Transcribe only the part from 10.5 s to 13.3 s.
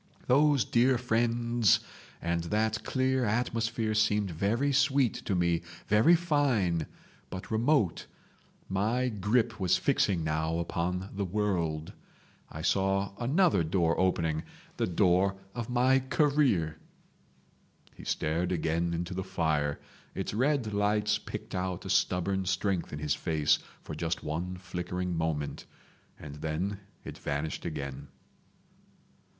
upon the world. I saw